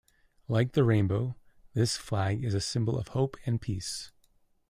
Like 0.47 0.71
the 0.71 0.83
rainbow, 0.83 1.35
this 1.75 1.95
flag 1.95 2.43
is 2.43 2.55
a 2.55 2.59
symbol 2.59 2.97
of 2.97 3.09
hope 3.09 3.37
and 3.45 3.61
peace. 3.61 4.11